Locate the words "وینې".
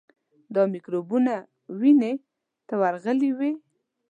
1.79-2.13